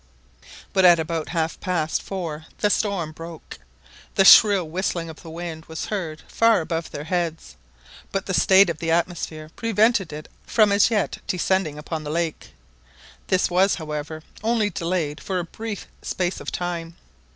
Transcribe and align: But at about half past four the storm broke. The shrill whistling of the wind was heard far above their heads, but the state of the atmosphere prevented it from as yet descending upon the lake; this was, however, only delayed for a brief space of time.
But 0.73 0.83
at 0.83 0.99
about 0.99 1.29
half 1.29 1.59
past 1.59 2.01
four 2.01 2.47
the 2.57 2.71
storm 2.71 3.11
broke. 3.11 3.59
The 4.15 4.25
shrill 4.25 4.67
whistling 4.67 5.11
of 5.11 5.21
the 5.21 5.29
wind 5.29 5.65
was 5.65 5.85
heard 5.85 6.23
far 6.27 6.59
above 6.59 6.89
their 6.89 7.03
heads, 7.03 7.55
but 8.11 8.25
the 8.25 8.33
state 8.33 8.71
of 8.71 8.79
the 8.79 8.89
atmosphere 8.89 9.51
prevented 9.55 10.11
it 10.11 10.27
from 10.43 10.71
as 10.71 10.89
yet 10.89 11.19
descending 11.27 11.77
upon 11.77 12.03
the 12.03 12.09
lake; 12.09 12.55
this 13.27 13.51
was, 13.51 13.75
however, 13.75 14.23
only 14.43 14.71
delayed 14.71 15.21
for 15.21 15.37
a 15.37 15.43
brief 15.43 15.85
space 16.01 16.39
of 16.39 16.51
time. 16.51 16.95